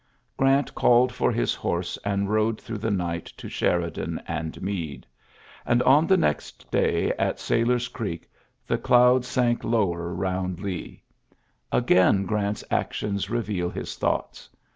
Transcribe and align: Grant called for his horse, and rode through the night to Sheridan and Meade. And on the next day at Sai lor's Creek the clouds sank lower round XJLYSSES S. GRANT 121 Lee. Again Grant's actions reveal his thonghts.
Grant 0.35 0.73
called 0.73 1.13
for 1.13 1.31
his 1.31 1.53
horse, 1.53 1.95
and 2.03 2.27
rode 2.27 2.59
through 2.59 2.79
the 2.79 2.89
night 2.89 3.25
to 3.37 3.47
Sheridan 3.47 4.19
and 4.27 4.59
Meade. 4.59 5.05
And 5.63 5.83
on 5.83 6.07
the 6.07 6.17
next 6.17 6.71
day 6.71 7.11
at 7.19 7.39
Sai 7.39 7.61
lor's 7.63 7.87
Creek 7.87 8.27
the 8.65 8.79
clouds 8.79 9.27
sank 9.27 9.63
lower 9.63 10.11
round 10.11 10.57
XJLYSSES 10.57 10.85
S. 10.85 10.89
GRANT 10.89 11.83
121 11.83 11.83
Lee. 11.83 11.83
Again 12.17 12.25
Grant's 12.25 12.63
actions 12.71 13.29
reveal 13.29 13.69
his 13.69 13.95
thonghts. 13.95 14.49